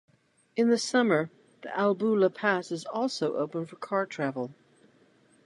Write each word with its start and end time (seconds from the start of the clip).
In 0.55 0.69
the 0.71 0.79
summer, 0.79 1.29
the 1.61 1.69
Albula 1.69 2.33
Pass 2.33 2.71
is 2.71 2.85
also 2.85 3.35
open 3.35 3.67
for 3.67 3.75
car 3.75 4.07
travel. 4.07 4.49